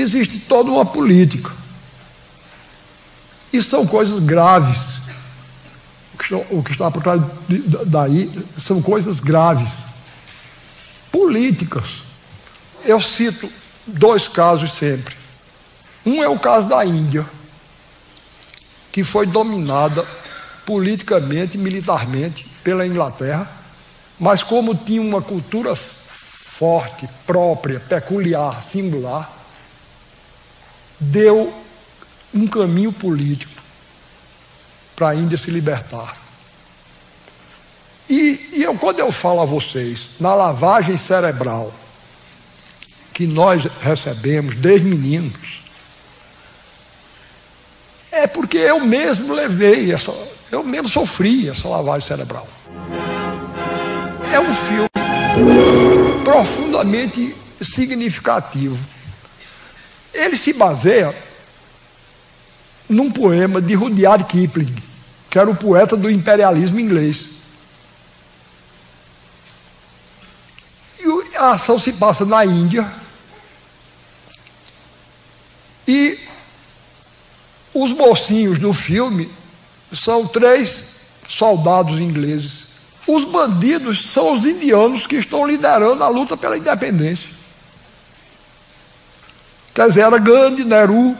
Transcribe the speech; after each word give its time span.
existe 0.00 0.38
toda 0.40 0.70
uma 0.70 0.84
política. 0.84 1.50
E 3.52 3.62
são 3.62 3.86
coisas 3.86 4.22
graves. 4.22 5.00
O 6.50 6.62
que 6.62 6.72
está 6.72 6.90
por 6.90 7.02
trás 7.02 7.20
daí 7.86 8.30
são 8.58 8.80
coisas 8.80 9.20
graves. 9.20 9.70
Políticas. 11.10 12.02
Eu 12.84 13.00
cito 13.00 13.50
dois 13.86 14.28
casos 14.28 14.72
sempre. 14.72 15.14
Um 16.04 16.22
é 16.22 16.28
o 16.28 16.38
caso 16.38 16.68
da 16.68 16.84
Índia, 16.84 17.26
que 18.92 19.02
foi 19.02 19.26
dominada 19.26 20.06
politicamente 20.64 21.58
militarmente 21.58 22.46
pela 22.62 22.86
Inglaterra, 22.86 23.50
mas 24.18 24.42
como 24.42 24.74
tinha 24.74 25.02
uma 25.02 25.20
cultura 25.20 25.74
forte, 25.74 27.08
própria, 27.26 27.80
peculiar, 27.80 28.62
singular, 28.62 29.39
deu 31.00 31.52
um 32.32 32.46
caminho 32.46 32.92
político 32.92 33.60
para 34.94 35.10
a 35.10 35.14
Índia 35.14 35.38
se 35.38 35.50
libertar. 35.50 36.16
E, 38.08 38.50
e 38.52 38.62
eu, 38.62 38.74
quando 38.74 39.00
eu 39.00 39.10
falo 39.10 39.40
a 39.40 39.44
vocês 39.44 40.10
na 40.20 40.34
lavagem 40.34 40.96
cerebral 40.96 41.72
que 43.14 43.26
nós 43.26 43.66
recebemos 43.80 44.56
desde 44.56 44.86
meninos, 44.86 45.62
é 48.12 48.26
porque 48.26 48.58
eu 48.58 48.80
mesmo 48.80 49.32
levei 49.32 49.92
essa, 49.92 50.12
eu 50.50 50.64
mesmo 50.64 50.88
sofri 50.88 51.48
essa 51.48 51.68
lavagem 51.68 52.06
cerebral. 52.06 52.46
É 54.32 54.40
um 54.40 54.54
filme 54.54 54.88
profundamente 56.24 57.34
significativo. 57.62 58.78
Ele 60.20 60.36
se 60.36 60.52
baseia 60.52 61.14
num 62.86 63.10
poema 63.10 63.58
de 63.62 63.74
Rudyard 63.74 64.24
Kipling, 64.24 64.76
que 65.30 65.38
era 65.38 65.48
o 65.48 65.56
poeta 65.56 65.96
do 65.96 66.10
imperialismo 66.10 66.78
inglês. 66.78 67.30
E 70.98 71.36
a 71.38 71.52
ação 71.52 71.78
se 71.78 71.94
passa 71.94 72.26
na 72.26 72.44
Índia. 72.44 72.86
E 75.88 76.18
os 77.72 77.90
mocinhos 77.92 78.58
do 78.58 78.74
filme 78.74 79.30
são 79.90 80.26
três 80.26 80.84
soldados 81.26 81.98
ingleses. 81.98 82.66
Os 83.06 83.24
bandidos 83.24 84.10
são 84.12 84.34
os 84.34 84.44
indianos 84.44 85.06
que 85.06 85.16
estão 85.16 85.46
liderando 85.46 86.04
a 86.04 86.08
luta 86.08 86.36
pela 86.36 86.58
independência. 86.58 87.39
Quer 89.74 89.88
dizer, 89.88 90.02
era 90.02 90.18
Gandhi, 90.18 90.64
Nehru. 90.64 91.16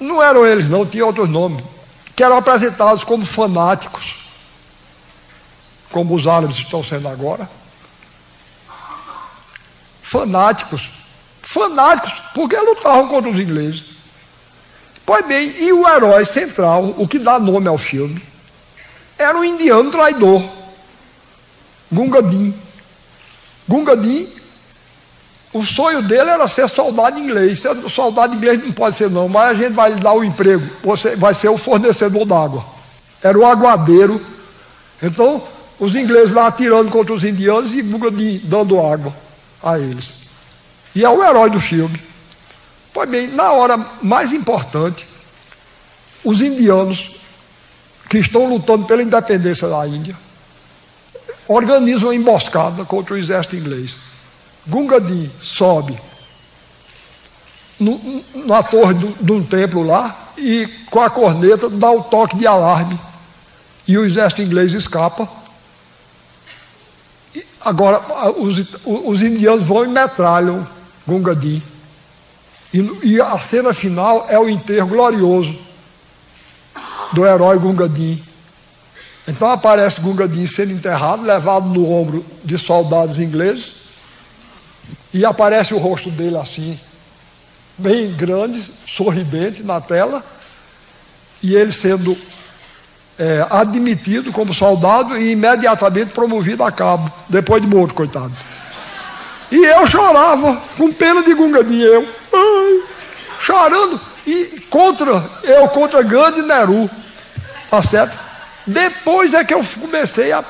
Não 0.00 0.22
eram 0.22 0.44
eles, 0.44 0.68
não, 0.68 0.84
tinha 0.84 1.06
outros 1.06 1.28
nomes. 1.28 1.64
Que 2.16 2.24
eram 2.24 2.36
apresentados 2.36 3.04
como 3.04 3.24
fanáticos, 3.24 4.16
como 5.90 6.14
os 6.14 6.26
árabes 6.26 6.56
estão 6.56 6.82
sendo 6.82 7.08
agora. 7.08 7.48
Fanáticos. 10.02 10.90
Fanáticos, 11.40 12.22
porque 12.34 12.56
lutavam 12.56 13.08
contra 13.08 13.30
os 13.30 13.38
ingleses. 13.38 13.84
Pois 15.04 15.26
bem, 15.26 15.48
e 15.48 15.72
o 15.72 15.88
herói 15.88 16.24
central, 16.24 16.94
o 16.96 17.06
que 17.08 17.18
dá 17.18 17.38
nome 17.38 17.68
ao 17.68 17.78
filme, 17.78 18.22
era 19.18 19.36
um 19.38 19.44
indiano 19.44 19.90
traidor, 19.90 20.42
Gunga 21.90 22.22
Din. 22.22 22.54
Gunga 23.68 23.96
Din, 23.96 24.28
o 25.52 25.64
sonho 25.64 26.02
dele 26.02 26.30
era 26.30 26.48
ser 26.48 26.68
soldado 26.68 27.18
inglês. 27.18 27.62
Soldado 27.90 28.34
inglês 28.34 28.64
não 28.64 28.72
pode 28.72 28.96
ser 28.96 29.10
não, 29.10 29.28
mas 29.28 29.50
a 29.50 29.54
gente 29.54 29.72
vai 29.72 29.90
lhe 29.90 30.00
dar 30.00 30.14
o 30.14 30.24
emprego, 30.24 30.66
você 30.82 31.14
vai 31.14 31.34
ser 31.34 31.48
o 31.48 31.58
fornecedor 31.58 32.24
d'água. 32.24 32.64
Era 33.22 33.38
o 33.38 33.44
aguadeiro. 33.44 34.20
Então, 35.02 35.42
os 35.78 35.94
ingleses 35.94 36.32
lá 36.32 36.46
atirando 36.46 36.90
contra 36.90 37.12
os 37.12 37.22
indianos 37.22 37.72
e 37.74 37.82
dando 38.44 38.80
água 38.80 39.14
a 39.62 39.78
eles. 39.78 40.22
E 40.94 41.04
é 41.04 41.08
o 41.08 41.22
herói 41.22 41.50
do 41.50 41.60
filme. 41.60 42.00
Pois 42.92 43.08
bem, 43.08 43.28
na 43.28 43.52
hora 43.52 43.78
mais 44.00 44.32
importante, 44.32 45.06
os 46.24 46.40
indianos 46.40 47.16
que 48.08 48.18
estão 48.18 48.46
lutando 48.46 48.86
pela 48.86 49.02
independência 49.02 49.68
da 49.68 49.86
Índia 49.86 50.16
organizam 51.48 52.08
uma 52.08 52.14
emboscada 52.14 52.84
contra 52.84 53.14
o 53.14 53.18
exército 53.18 53.56
inglês. 53.56 53.96
Gunga 54.66 55.00
Din 55.00 55.30
sobe 55.40 55.98
na 58.46 58.62
torre 58.62 58.94
de 58.94 59.32
um 59.32 59.42
templo 59.42 59.84
lá 59.84 60.30
e 60.38 60.66
com 60.90 61.00
a 61.00 61.10
corneta 61.10 61.68
dá 61.68 61.90
o 61.90 62.02
toque 62.02 62.36
de 62.36 62.46
alarme 62.46 62.98
e 63.86 63.98
o 63.98 64.04
exército 64.04 64.42
inglês 64.42 64.72
escapa. 64.72 65.28
E 67.34 67.44
agora 67.64 68.00
os, 68.36 68.64
os 68.84 69.20
indianos 69.20 69.64
vão 69.64 69.84
e 69.84 69.88
metralham 69.88 70.66
Gunga 71.06 71.34
Din. 71.34 71.60
E, 72.72 73.00
e, 73.02 73.20
a 73.20 73.36
cena 73.38 73.74
final 73.74 74.26
é 74.28 74.38
o 74.38 74.48
enterro 74.48 74.88
glorioso 74.88 75.54
do 77.12 77.26
herói 77.26 77.58
Gunga 77.58 77.88
Din. 77.88 78.22
Então 79.28 79.50
aparece 79.50 80.00
Gunga 80.00 80.26
Din 80.26 80.46
sendo 80.46 80.72
enterrado, 80.72 81.22
levado 81.22 81.68
no 81.68 81.90
ombro 81.90 82.24
de 82.44 82.56
soldados 82.58 83.18
ingleses, 83.18 83.81
e 85.12 85.24
aparece 85.24 85.74
o 85.74 85.78
rosto 85.78 86.10
dele 86.10 86.36
assim, 86.36 86.78
bem 87.76 88.12
grande, 88.12 88.62
sorridente 88.86 89.62
na 89.62 89.80
tela, 89.80 90.22
e 91.42 91.54
ele 91.54 91.72
sendo 91.72 92.16
é, 93.18 93.46
admitido 93.50 94.32
como 94.32 94.54
soldado 94.54 95.18
e 95.18 95.32
imediatamente 95.32 96.12
promovido 96.12 96.64
a 96.64 96.72
cabo, 96.72 97.12
depois 97.28 97.60
de 97.60 97.68
morto, 97.68 97.94
coitado. 97.94 98.32
E 99.50 99.66
eu 99.66 99.86
chorava, 99.86 100.60
com 100.78 100.92
pena 100.92 101.22
de 101.22 101.34
Gunga 101.34 101.62
Din, 101.62 101.80
eu, 101.80 102.08
ai, 102.32 102.82
chorando, 103.38 104.00
e 104.26 104.60
contra, 104.70 105.22
eu 105.42 105.68
contra 105.68 106.02
Gandhi 106.02 106.40
e 106.40 106.42
Neru. 106.42 106.90
Tá 107.68 107.82
certo? 107.82 108.18
Depois 108.66 109.34
é 109.34 109.44
que 109.44 109.52
eu 109.52 109.64
comecei 109.80 110.32
a, 110.32 110.44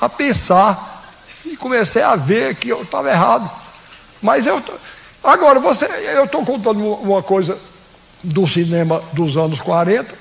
a 0.00 0.08
pensar 0.08 1.04
e 1.44 1.56
comecei 1.56 2.02
a 2.02 2.16
ver 2.16 2.54
que 2.54 2.68
eu 2.68 2.82
estava 2.82 3.10
errado. 3.10 3.50
Mas 4.22 4.46
eu. 4.46 4.62
Agora, 5.22 5.60
você, 5.60 5.86
eu 6.14 6.24
estou 6.24 6.44
contando 6.44 6.80
uma 6.80 7.22
coisa 7.22 7.58
do 8.22 8.46
cinema 8.46 9.02
dos 9.12 9.36
anos 9.36 9.60
40, 9.60 10.12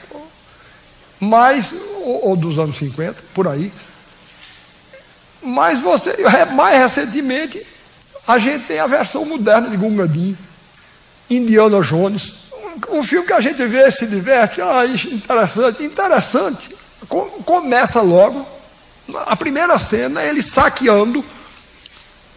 mas, 1.19 1.73
ou, 2.03 2.29
ou 2.29 2.35
dos 2.35 2.59
anos 2.59 2.77
50, 2.77 3.23
por 3.33 3.47
aí. 3.47 3.71
Mas 5.41 5.79
você, 5.79 6.15
mais 6.53 6.79
recentemente, 6.79 7.65
a 8.27 8.37
gente 8.37 8.65
tem 8.65 8.79
a 8.79 8.87
versão 8.87 9.25
moderna 9.25 9.69
de 9.69 9.77
Gungadin, 9.77 10.37
Indiana 11.29 11.81
Jones 11.81 12.41
um 12.89 13.03
filme 13.03 13.27
que 13.27 13.33
a 13.33 13.41
gente 13.41 13.65
vê, 13.67 13.89
se 13.91 14.07
diverte, 14.07 14.61
ah, 14.61 14.85
interessante, 14.85 15.83
interessante. 15.83 16.75
Começa 17.45 18.01
logo, 18.01 18.45
a 19.25 19.35
primeira 19.35 19.77
cena, 19.77 20.23
ele 20.23 20.41
saqueando 20.41 21.23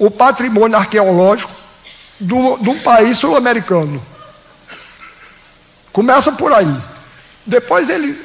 o 0.06 0.10
patrimônio 0.10 0.76
arqueológico 0.76 1.52
do, 2.20 2.36
um 2.70 2.78
país 2.80 3.18
sul-americano. 3.18 4.02
Começa 5.92 6.32
por 6.32 6.52
aí. 6.52 6.76
Depois 7.46 7.88
ele, 7.88 8.18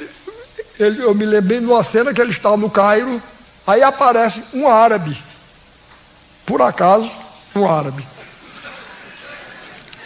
ele, 0.78 1.02
eu 1.02 1.14
me 1.14 1.24
lembrei 1.24 1.60
de 1.60 1.66
uma 1.66 1.82
cena 1.82 2.12
que 2.12 2.20
ele 2.20 2.32
estava 2.32 2.56
no 2.56 2.68
Cairo, 2.68 3.22
aí 3.66 3.82
aparece 3.82 4.44
um 4.54 4.68
árabe. 4.68 5.16
Por 6.44 6.60
acaso, 6.60 7.10
um 7.54 7.66
árabe. 7.66 8.06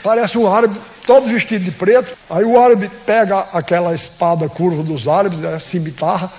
Parece 0.03 0.37
um 0.37 0.53
árabe 0.53 0.79
todo 1.07 1.27
vestido 1.27 1.65
de 1.65 1.71
preto. 1.71 2.17
Aí 2.29 2.45
o 2.45 2.61
árabe 2.61 2.91
pega 3.07 3.41
aquela 3.53 3.95
espada 3.95 4.49
curva 4.49 4.83
dos 4.83 5.09
árabes, 5.09 5.39
né, 5.39 5.59
cimitarra, 5.59 6.31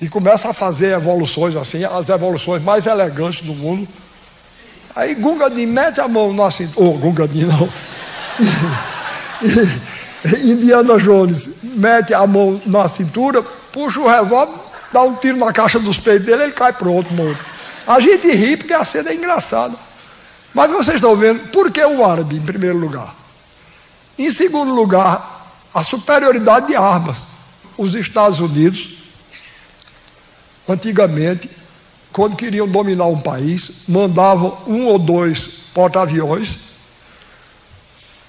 e 0.00 0.08
começa 0.08 0.50
a 0.50 0.52
fazer 0.52 0.92
evoluções 0.92 1.56
assim, 1.56 1.84
as 1.84 2.08
evoluções 2.08 2.62
mais 2.62 2.86
elegantes 2.86 3.42
do 3.42 3.54
mundo. 3.54 3.88
Aí 4.96 5.14
Gungadin 5.14 5.66
mete 5.66 6.00
a 6.00 6.06
mão 6.06 6.32
na 6.32 6.50
cintura, 6.50 6.86
oh, 6.86 6.98
Gungadin 6.98 7.46
não. 7.46 7.68
Indiana 10.44 10.98
Jones 10.98 11.48
mete 11.62 12.14
a 12.14 12.26
mão 12.26 12.60
na 12.64 12.88
cintura, 12.88 13.42
puxa 13.72 14.00
o 14.00 14.08
revólver, 14.08 14.54
dá 14.92 15.02
um 15.02 15.16
tiro 15.16 15.36
na 15.36 15.52
caixa 15.52 15.78
dos 15.78 15.98
peitos 15.98 16.26
dele, 16.26 16.44
ele 16.44 16.52
cai 16.52 16.72
pronto, 16.72 17.12
morto. 17.12 17.44
A 17.86 18.00
gente 18.00 18.30
ri 18.30 18.56
porque 18.56 18.72
a 18.72 18.84
cena 18.84 19.10
é 19.10 19.14
engraçada. 19.14 19.76
Mas 20.54 20.70
vocês 20.70 20.96
estão 20.96 21.16
vendo, 21.16 21.50
por 21.50 21.70
que 21.70 21.84
o 21.84 22.04
árabe, 22.04 22.36
em 22.36 22.40
primeiro 22.40 22.78
lugar? 22.78 23.12
Em 24.16 24.30
segundo 24.30 24.72
lugar, 24.72 25.50
a 25.74 25.82
superioridade 25.82 26.68
de 26.68 26.76
armas. 26.76 27.34
Os 27.76 27.96
Estados 27.96 28.38
Unidos, 28.38 28.98
antigamente, 30.68 31.50
quando 32.14 32.36
queriam 32.36 32.68
dominar 32.68 33.06
um 33.06 33.18
país, 33.18 33.82
mandavam 33.88 34.56
um 34.68 34.86
ou 34.86 35.00
dois 35.00 35.48
porta-aviões 35.74 36.60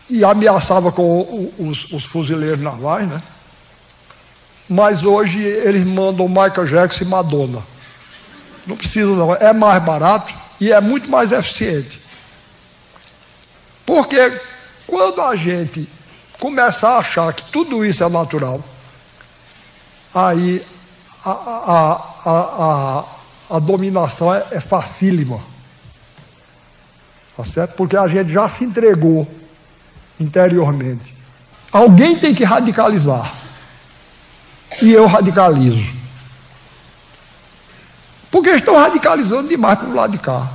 e 0.09 0.25
ameaçava 0.25 0.91
com 0.91 1.51
os, 1.59 1.91
os 1.91 2.03
fuzileiros 2.03 2.59
navais, 2.59 3.07
né? 3.07 3.21
Mas 4.67 5.03
hoje 5.03 5.39
eles 5.39 5.85
mandam 5.85 6.27
Michael 6.27 6.65
Jackson 6.65 7.03
e 7.03 7.07
Madonna. 7.07 7.63
Não 8.65 8.75
precisa 8.75 9.11
não, 9.11 9.35
é 9.35 9.53
mais 9.53 9.83
barato 9.83 10.33
e 10.59 10.71
é 10.71 10.81
muito 10.81 11.07
mais 11.07 11.31
eficiente. 11.31 12.01
Porque 13.85 14.33
quando 14.87 15.21
a 15.21 15.35
gente 15.35 15.87
começar 16.39 16.95
a 16.95 16.99
achar 16.99 17.31
que 17.33 17.51
tudo 17.51 17.85
isso 17.85 18.03
é 18.03 18.09
natural, 18.09 18.59
aí 20.11 20.65
a, 21.23 21.29
a, 21.29 22.01
a, 22.25 22.31
a, 22.31 23.14
a 23.50 23.59
dominação 23.59 24.33
é, 24.33 24.45
é 24.51 24.59
facílima. 24.59 25.42
Tá 27.36 27.45
certo? 27.45 27.74
Porque 27.75 27.97
a 27.97 28.07
gente 28.07 28.31
já 28.31 28.47
se 28.47 28.63
entregou 28.63 29.27
interiormente. 30.19 31.13
Alguém 31.71 32.18
tem 32.18 32.33
que 32.33 32.44
radicalizar. 32.44 33.33
E 34.81 34.92
eu 34.92 35.06
radicalizo. 35.06 35.94
Porque 38.31 38.50
estão 38.50 38.77
radicalizando 38.77 39.47
demais 39.47 39.80
para 39.80 39.88
o 39.88 39.94
lado 39.94 40.12
de 40.12 40.18
cá. 40.18 40.50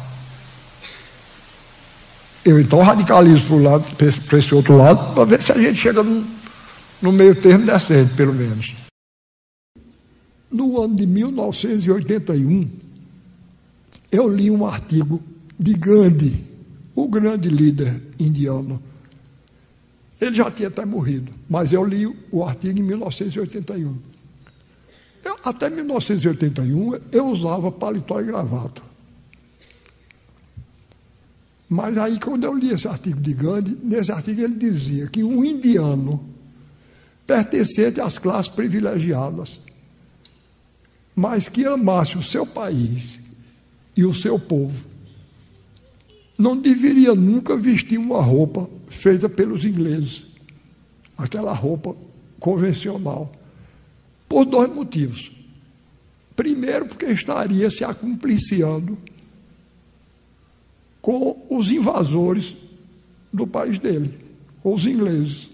Eu 2.44 2.58
então 2.58 2.82
radicalizo 2.82 3.46
para, 3.46 3.70
lado, 3.70 3.84
para 4.26 4.38
esse 4.38 4.54
outro 4.54 4.76
lado, 4.76 5.14
para 5.14 5.24
ver 5.24 5.40
se 5.40 5.52
a 5.52 5.56
gente 5.56 5.76
chega 5.76 6.02
no, 6.02 6.24
no 7.02 7.12
meio 7.12 7.34
termo 7.34 7.66
decente, 7.66 8.14
pelo 8.14 8.32
menos. 8.32 8.79
No 10.50 10.82
ano 10.82 10.96
de 10.96 11.06
1981, 11.06 12.68
eu 14.10 14.28
li 14.28 14.50
um 14.50 14.66
artigo 14.66 15.22
de 15.58 15.74
Gandhi, 15.74 16.44
o 16.94 17.06
grande 17.08 17.48
líder 17.48 18.02
indiano. 18.18 18.82
Ele 20.20 20.34
já 20.34 20.50
tinha 20.50 20.68
até 20.68 20.84
morrido, 20.84 21.32
mas 21.48 21.72
eu 21.72 21.84
li 21.84 22.06
o 22.30 22.44
artigo 22.44 22.78
em 22.78 22.82
1981. 22.82 23.96
Eu, 25.24 25.38
até 25.44 25.70
1981 25.70 26.98
eu 27.12 27.26
usava 27.28 27.70
paletó 27.70 28.20
e 28.20 28.24
gravata. 28.24 28.82
Mas 31.68 31.96
aí, 31.96 32.18
quando 32.18 32.42
eu 32.42 32.52
li 32.52 32.70
esse 32.70 32.88
artigo 32.88 33.20
de 33.20 33.32
Gandhi, 33.32 33.78
nesse 33.80 34.10
artigo 34.10 34.40
ele 34.40 34.56
dizia 34.56 35.06
que 35.06 35.22
um 35.22 35.44
indiano 35.44 36.28
pertencente 37.24 38.00
às 38.00 38.18
classes 38.18 38.50
privilegiadas, 38.50 39.60
mas 41.20 41.50
que 41.50 41.66
amasse 41.66 42.16
o 42.16 42.22
seu 42.22 42.46
país 42.46 43.18
e 43.94 44.06
o 44.06 44.14
seu 44.14 44.38
povo, 44.38 44.86
não 46.38 46.56
deveria 46.56 47.14
nunca 47.14 47.54
vestir 47.58 47.98
uma 47.98 48.22
roupa 48.22 48.66
feita 48.88 49.28
pelos 49.28 49.66
ingleses, 49.66 50.24
aquela 51.18 51.52
roupa 51.52 51.94
convencional, 52.38 53.30
por 54.26 54.46
dois 54.46 54.74
motivos. 54.74 55.30
Primeiro, 56.34 56.86
porque 56.86 57.04
estaria 57.04 57.70
se 57.70 57.84
acumpliciando 57.84 58.96
com 61.02 61.46
os 61.50 61.70
invasores 61.70 62.56
do 63.30 63.46
país 63.46 63.78
dele, 63.78 64.14
com 64.62 64.72
os 64.72 64.86
ingleses. 64.86 65.50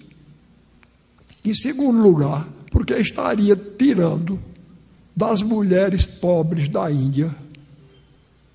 Em 1.44 1.54
segundo 1.54 1.98
lugar, 1.98 2.48
porque 2.70 2.94
estaria 2.94 3.56
tirando 3.56 4.38
das 5.16 5.42
mulheres 5.42 6.04
pobres 6.04 6.68
da 6.68 6.90
Índia 6.90 7.34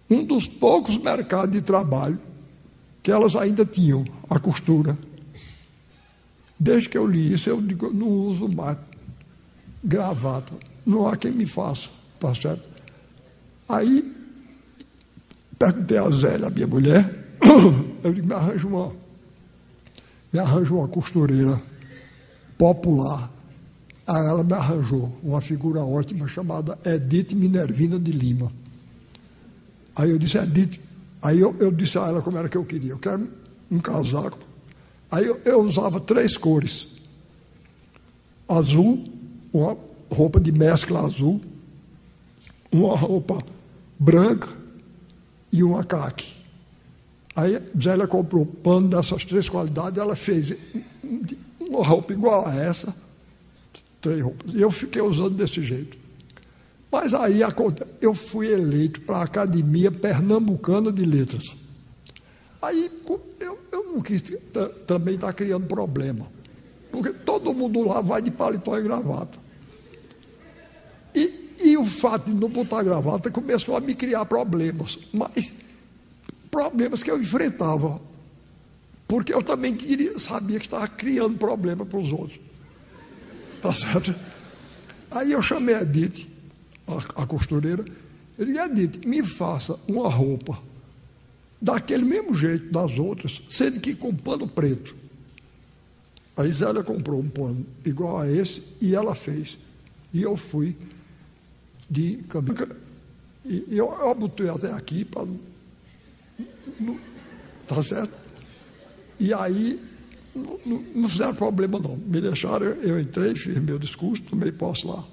um 0.09 0.25
dos 0.25 0.47
poucos 0.47 0.97
mercados 0.97 1.55
de 1.55 1.61
trabalho 1.61 2.19
que 3.01 3.09
elas 3.09 3.35
ainda 3.35 3.65
tinham, 3.65 4.05
a 4.29 4.37
costura. 4.37 4.97
Desde 6.59 6.89
que 6.89 6.97
eu 6.97 7.07
li 7.07 7.33
isso, 7.33 7.49
eu 7.49 7.61
digo, 7.61 7.91
não 7.91 8.07
uso 8.07 8.47
mais 8.47 8.77
gravata. 9.83 10.53
Não 10.85 11.07
há 11.07 11.15
quem 11.15 11.31
me 11.31 11.45
faça, 11.45 11.89
tá 12.19 12.35
certo? 12.35 12.69
Aí 13.67 14.21
Perguntei 15.61 15.97
a 15.99 16.09
Zélia, 16.09 16.47
a 16.47 16.49
minha 16.49 16.65
mulher, 16.65 17.37
eu 18.03 18.11
digo, 18.11 18.25
me 18.25 18.33
arranja 18.33 18.67
uma, 18.67 18.91
me 20.33 20.39
arranja 20.39 20.73
uma 20.73 20.87
costureira 20.87 21.61
popular. 22.57 23.29
Ela 24.19 24.43
me 24.43 24.53
arranjou 24.53 25.15
uma 25.23 25.39
figura 25.41 25.81
ótima 25.81 26.27
chamada 26.27 26.77
Edith 26.85 27.33
Minervina 27.33 27.99
de 27.99 28.11
Lima. 28.11 28.51
Aí 29.95 30.09
eu 30.09 30.17
disse, 30.17 30.37
Edith, 30.37 30.79
aí 31.21 31.39
eu, 31.39 31.55
eu 31.59 31.71
disse 31.71 31.97
a 31.97 32.07
ela 32.07 32.21
como 32.21 32.37
era 32.37 32.49
que 32.49 32.57
eu 32.57 32.65
queria. 32.65 32.91
Eu 32.91 32.99
quero 32.99 33.27
um 33.69 33.79
casaco. 33.79 34.37
Aí 35.09 35.25
eu, 35.25 35.39
eu 35.45 35.61
usava 35.61 35.99
três 35.99 36.35
cores. 36.35 36.87
Azul, 38.47 39.05
uma 39.53 39.77
roupa 40.11 40.39
de 40.39 40.51
mescla 40.51 40.99
azul, 40.99 41.41
uma 42.71 42.97
roupa 42.97 43.39
branca 43.97 44.49
e 45.51 45.63
um 45.63 45.77
acaque. 45.77 46.33
Aí 47.35 47.61
Zélia 47.81 48.07
comprou 48.07 48.45
pano 48.45 48.89
dessas 48.89 49.23
três 49.23 49.47
qualidades, 49.47 49.97
ela 49.97 50.15
fez 50.15 50.53
uma 51.59 51.85
roupa 51.85 52.11
igual 52.11 52.47
a 52.47 52.55
essa, 52.55 52.93
três 54.01 54.21
roupas. 54.21 54.53
E 54.53 54.61
eu 54.61 54.71
fiquei 54.71 55.01
usando 55.01 55.35
desse 55.35 55.63
jeito. 55.63 55.97
Mas 56.91 57.13
aí 57.13 57.41
eu 58.01 58.13
fui 58.13 58.51
eleito 58.51 59.01
para 59.01 59.17
a 59.17 59.23
Academia 59.23 59.91
Pernambucana 59.91 60.91
de 60.91 61.05
Letras. 61.05 61.55
Aí 62.61 62.91
eu, 63.39 63.59
eu 63.71 63.83
não 63.93 64.01
quis 64.01 64.21
também 64.85 65.15
estar 65.15 65.27
tá 65.27 65.33
criando 65.33 65.67
problema. 65.67 66.27
Porque 66.91 67.13
todo 67.13 67.53
mundo 67.53 67.81
lá 67.87 68.01
vai 68.01 68.21
de 68.21 68.29
paletó 68.29 68.77
e 68.77 68.83
gravata. 68.83 69.39
E 71.15 71.41
e 71.63 71.77
o 71.77 71.85
fato 71.85 72.25
de 72.25 72.35
não 72.35 72.49
botar 72.49 72.83
gravata 72.83 73.29
começou 73.29 73.75
a 73.75 73.79
me 73.79 73.93
criar 73.93 74.25
problemas, 74.25 74.97
mas 75.13 75.53
problemas 76.49 77.03
que 77.03 77.11
eu 77.11 77.19
enfrentava, 77.19 78.01
porque 79.07 79.33
eu 79.33 79.43
também 79.43 79.75
queria, 79.75 80.17
sabia 80.17 80.59
que 80.59 80.65
estava 80.65 80.87
criando 80.87 81.37
problema 81.37 81.85
para 81.85 81.99
os 81.99 82.11
outros. 82.11 82.39
Tá 83.61 83.73
certo? 83.73 84.15
Aí 85.11 85.31
eu 85.31 85.41
chamei 85.41 85.75
a 85.75 85.81
Edith, 85.81 86.27
a, 86.87 87.23
a 87.23 87.27
costureira, 87.27 87.85
eu 88.37 88.45
disse, 88.45 88.59
Edith, 88.59 89.07
me 89.07 89.23
faça 89.23 89.77
uma 89.87 90.09
roupa 90.09 90.57
daquele 91.61 92.03
mesmo 92.03 92.33
jeito 92.33 92.71
das 92.71 92.97
outras, 92.97 93.41
sendo 93.49 93.79
que 93.79 93.93
com 93.93 94.15
pano 94.15 94.47
preto. 94.47 94.95
Aí 96.35 96.51
Zélia 96.51 96.81
comprou 96.81 97.19
um 97.19 97.29
pano 97.29 97.65
igual 97.85 98.19
a 98.19 98.31
esse 98.31 98.63
e 98.81 98.95
ela 98.95 99.13
fez. 99.13 99.59
E 100.13 100.21
eu 100.23 100.35
fui 100.35 100.75
de 101.89 102.17
camisa. 102.29 102.75
E 103.45 103.65
eu, 103.69 103.91
eu 103.91 104.15
botei 104.15 104.49
até 104.49 104.71
aqui 104.71 105.05
para. 105.05 105.27
Tá 107.67 107.83
certo? 107.83 108.13
E 109.19 109.33
aí 109.33 109.79
não, 110.33 110.83
não, 110.95 111.09
fizeram 111.09 111.35
problema 111.35 111.79
não. 111.79 111.95
Me 111.97 112.21
deixaram, 112.21 112.65
eu, 112.65 112.99
entrei, 112.99 113.35
fiz 113.35 113.57
meu 113.57 113.77
discurso, 113.77 114.23
tomei 114.23 114.51
posse 114.51 114.85
lá. 114.85 115.03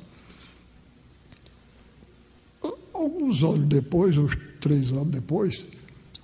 Alguns 2.93 3.43
anos 3.45 3.67
depois, 3.67 4.17
uns 4.17 4.37
três 4.61 4.91
anos 4.91 5.09
depois, 5.09 5.65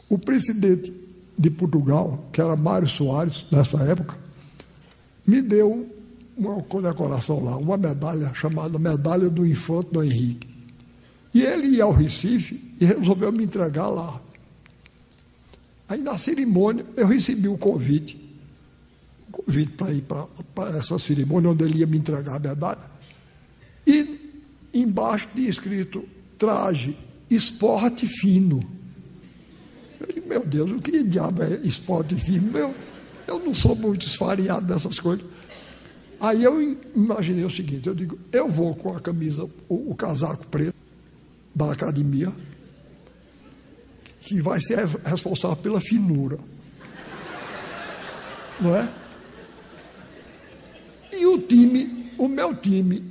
o 0.09 0.19
presidente 0.19 0.93
de 1.39 1.51
Portugal, 1.51 2.29
que 2.33 2.41
era 2.41 2.57
Mário 2.57 2.89
Soares, 2.89 3.47
nessa 3.51 3.79
época, 3.83 4.17
me 5.27 5.41
deu 5.41 5.89
uma 6.37 6.63
condecoração 6.63 7.43
lá, 7.45 7.57
uma 7.57 7.77
medalha 7.77 8.33
chamada 8.35 8.79
Medalha 8.79 9.29
do 9.29 9.47
Infante 9.47 9.93
do 9.93 10.03
Henrique. 10.03 10.49
E 11.33 11.43
ele 11.43 11.77
ia 11.77 11.85
ao 11.85 11.93
Recife 11.93 12.61
e 12.81 12.85
resolveu 12.85 13.33
me 13.33 13.45
entregar 13.45 13.89
lá. 13.89 14.21
Aí 15.89 16.01
na 16.01 16.17
cerimônia 16.17 16.85
eu 16.97 17.07
recebi 17.07 17.49
o 17.49 17.59
convite, 17.59 18.24
convite 19.35 19.73
para 19.73 19.93
ir 19.93 20.05
para 20.55 20.79
essa 20.79 20.99
cerimônia 20.99 21.51
onde 21.51 21.65
ele 21.65 21.79
ia 21.79 21.87
me 21.87 21.99
entregar 21.99 22.37
a 22.37 22.39
medalha. 22.39 22.91
E 23.87 24.33
embaixo 24.73 25.29
de 25.35 25.49
escrito 25.49 26.05
traje 26.39 26.97
esporte 27.29 28.07
fino. 28.07 28.65
Eu 30.01 30.07
digo, 30.15 30.29
meu 30.29 30.45
Deus, 30.45 30.71
o 30.71 30.81
que 30.81 31.03
diabo 31.03 31.43
é 31.43 31.57
esporte 31.65 32.17
fino? 32.17 32.57
Eu, 32.57 32.75
eu 33.27 33.39
não 33.39 33.55
sou 33.55 33.75
muito 33.75 34.07
esfareado 34.07 34.67
dessas 34.67 35.01
coisas. 35.01 35.25
Aí 36.21 36.43
eu 36.43 36.79
imaginei 36.95 37.45
o 37.45 37.51
seguinte: 37.51 37.89
eu 37.89 37.95
digo, 37.95 38.19
eu 38.33 38.49
vou 38.49 38.75
com 38.75 38.97
a 38.97 39.01
camisa, 39.01 39.45
o, 39.69 39.91
o 39.91 39.95
casaco 39.95 40.47
preto 40.47 40.75
da 41.55 41.73
academia, 41.73 42.33
que 44.21 44.41
vai 44.41 44.61
ser 44.61 44.87
responsável 45.05 45.57
pela 45.57 45.81
finura. 45.81 46.39
Não 48.61 48.75
é? 48.75 48.89
O 51.35 51.39
time, 51.39 52.13
o 52.17 52.29
meu 52.29 52.55
time, 52.55 53.05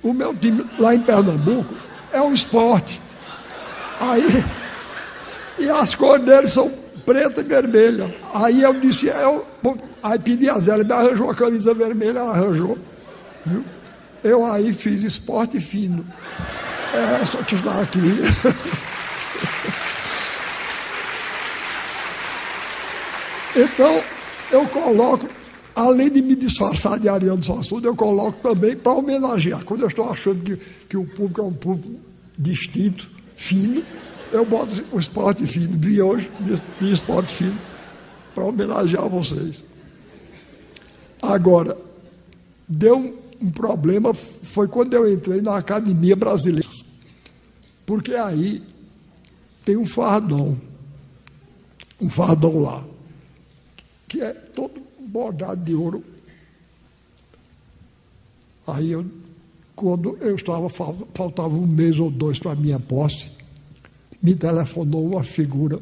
o 0.00 0.12
meu 0.12 0.32
time 0.32 0.64
lá 0.78 0.94
em 0.94 1.00
Pernambuco 1.00 1.74
é 2.12 2.20
um 2.20 2.32
esporte. 2.32 3.02
Aí, 3.98 4.24
e 5.58 5.68
as 5.68 5.96
cores 5.96 6.24
deles 6.24 6.52
são 6.52 6.70
preta 7.04 7.40
e 7.40 7.44
vermelha. 7.44 8.14
Aí 8.32 8.62
eu 8.62 8.72
disse, 8.74 9.06
eu, 9.06 9.44
aí 10.00 10.16
pedi 10.20 10.48
a 10.48 10.60
Zé, 10.60 10.74
ele 10.74 10.84
me 10.84 10.92
arranjou 10.92 11.28
a 11.28 11.34
camisa 11.34 11.74
vermelha, 11.74 12.20
ela 12.20 12.30
arranjou. 12.30 12.78
Viu? 13.44 13.64
Eu 14.22 14.46
aí 14.46 14.72
fiz 14.72 15.02
esporte 15.02 15.60
fino. 15.60 16.06
É, 16.94 17.26
só 17.26 17.42
te 17.42 17.56
dar 17.56 17.82
aqui. 17.82 17.98
então, 23.56 24.00
eu 24.52 24.64
coloco, 24.68 25.28
além 25.76 26.10
de 26.10 26.22
me 26.22 26.34
disfarçar 26.34 26.98
de 26.98 27.06
Ariano 27.06 27.44
Suassuna, 27.44 27.86
eu 27.86 27.94
coloco 27.94 28.38
também 28.42 28.74
para 28.74 28.92
homenagear. 28.92 29.62
Quando 29.62 29.82
eu 29.82 29.88
estou 29.88 30.10
achando 30.10 30.42
que, 30.42 30.56
que 30.88 30.96
o 30.96 31.04
público 31.04 31.42
é 31.42 31.44
um 31.44 31.52
público 31.52 32.00
distinto, 32.38 33.10
fino, 33.36 33.84
eu 34.32 34.46
boto 34.46 34.82
o 34.90 34.98
esporte 34.98 35.46
fino 35.46 35.76
de 35.76 36.00
hoje, 36.00 36.30
de, 36.80 36.90
esporte 36.90 37.30
fino, 37.32 37.58
para 38.34 38.44
homenagear 38.44 39.06
vocês. 39.06 39.62
Agora, 41.20 41.76
deu 42.66 43.14
um 43.38 43.50
problema, 43.50 44.14
foi 44.14 44.66
quando 44.68 44.94
eu 44.94 45.12
entrei 45.12 45.42
na 45.42 45.58
Academia 45.58 46.16
Brasileira. 46.16 46.68
Porque 47.84 48.14
aí 48.14 48.62
tem 49.62 49.76
um 49.76 49.86
fardão, 49.86 50.58
um 52.00 52.08
fardão 52.08 52.60
lá, 52.60 52.82
que 54.08 54.22
é 54.22 54.32
todo 54.32 54.75
bordado 55.16 55.64
de 55.64 55.74
ouro. 55.74 56.04
Aí 58.66 58.92
eu, 58.92 59.06
quando 59.74 60.18
eu 60.20 60.36
estava, 60.36 60.68
faltava 60.68 61.48
um 61.48 61.66
mês 61.66 61.98
ou 61.98 62.10
dois 62.10 62.38
para 62.38 62.52
a 62.52 62.56
minha 62.56 62.78
posse, 62.78 63.30
me 64.22 64.34
telefonou 64.34 65.06
uma 65.06 65.22
figura, 65.22 65.80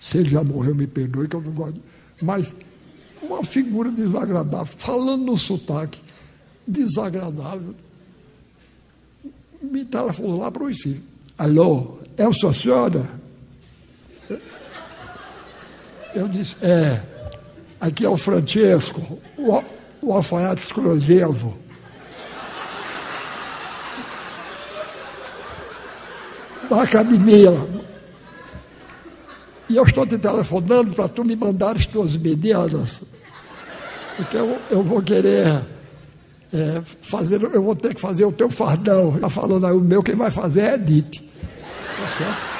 se 0.00 0.18
ele 0.18 0.30
já 0.30 0.42
morreu, 0.42 0.74
me 0.74 0.86
perdoe, 0.86 1.28
que 1.28 1.36
eu 1.36 1.40
não 1.40 1.52
gosto, 1.52 1.80
mas 2.20 2.54
uma 3.22 3.44
figura 3.44 3.92
desagradável, 3.92 4.74
falando 4.76 5.24
no 5.24 5.38
sotaque, 5.38 6.00
desagradável. 6.66 7.74
Me 9.62 9.84
telefonou 9.84 10.38
lá 10.38 10.50
para 10.50 10.64
o 10.64 10.66
Recife. 10.66 11.02
Alô, 11.38 11.98
é 12.16 12.24
a 12.24 12.32
sua 12.32 12.52
senhora? 12.52 13.08
Eu 16.14 16.28
disse, 16.28 16.56
é, 16.62 17.15
aqui 17.80 18.04
é 18.04 18.08
o 18.08 18.16
Francesco, 18.16 19.20
o, 19.36 19.62
o 20.02 20.12
alfaiate 20.12 20.62
exclusivo. 20.62 21.66
da 26.68 26.82
academia. 26.82 27.52
E 29.68 29.76
eu 29.76 29.84
estou 29.84 30.06
te 30.06 30.18
telefonando 30.18 30.94
para 30.94 31.08
tu 31.08 31.24
me 31.24 31.34
mandar 31.34 31.76
as 31.76 31.86
tuas 31.86 32.16
medidas. 32.16 33.02
Porque 34.16 34.36
eu, 34.36 34.58
eu 34.70 34.82
vou 34.82 35.02
querer 35.02 35.62
é, 36.52 36.82
fazer, 37.02 37.42
eu 37.42 37.62
vou 37.62 37.74
ter 37.74 37.94
que 37.94 38.00
fazer 38.00 38.24
o 38.24 38.32
teu 38.32 38.50
fardão. 38.50 39.16
Está 39.16 39.28
falando 39.28 39.66
aí, 39.66 39.72
o 39.72 39.80
meu, 39.80 40.02
quem 40.02 40.14
vai 40.14 40.30
fazer 40.30 40.60
é 40.60 40.74
Edith. 40.74 41.22
Tá 42.00 42.10
certo? 42.10 42.55